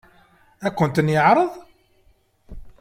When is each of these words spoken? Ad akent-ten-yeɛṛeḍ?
Ad 0.65 0.67
akent-ten-yeɛṛeḍ? 0.73 1.51